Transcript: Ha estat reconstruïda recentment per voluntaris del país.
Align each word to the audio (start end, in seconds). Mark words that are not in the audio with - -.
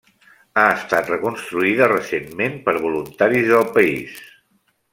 Ha 0.59 0.61
estat 0.77 1.11
reconstruïda 1.11 1.91
recentment 1.91 2.57
per 2.69 2.75
voluntaris 2.89 3.47
del 3.53 3.71
país. 3.79 4.21